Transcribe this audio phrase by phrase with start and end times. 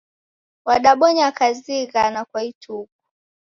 [0.65, 2.89] Wadabonya kazi ighana kwa ituku.